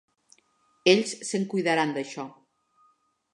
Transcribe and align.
Ells 0.93 1.13
se'n 1.31 1.45
cuidaran 1.51 1.93
d'això. 1.99 2.27